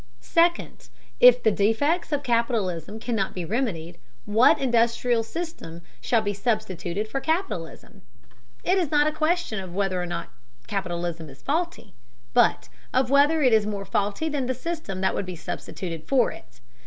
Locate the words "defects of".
1.51-2.23